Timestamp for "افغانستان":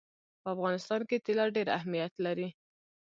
0.55-1.01